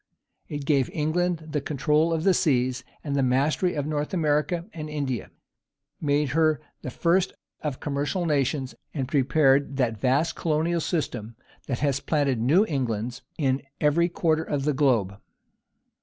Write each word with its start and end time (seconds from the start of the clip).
It 0.47 0.65
gave 0.65 0.89
England 0.93 1.49
the 1.51 1.61
control 1.61 2.11
of 2.11 2.23
the 2.23 2.33
seas 2.33 2.83
and 3.03 3.15
the 3.15 3.21
mastery 3.21 3.75
of 3.75 3.85
North 3.85 4.15
America 4.15 4.65
and 4.73 4.89
India, 4.89 5.29
made 6.01 6.29
her 6.29 6.59
the 6.81 6.89
first 6.89 7.33
of 7.61 7.79
commercial 7.79 8.25
nations, 8.25 8.73
and 8.95 9.07
prepared 9.07 9.77
that 9.77 10.01
vast 10.01 10.35
colonial 10.35 10.81
system 10.81 11.35
that 11.67 11.81
has 11.85 11.99
planted 11.99 12.41
new 12.41 12.65
Englands 12.65 13.21
in 13.37 13.61
every 13.79 14.09
quarter 14.09 14.41
of 14.43 14.63
the 14.63 14.73
globe. 14.73 15.19